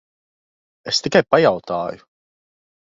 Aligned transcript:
Es 0.93 1.03
tikai 1.07 1.23
pajautāju. 1.37 2.05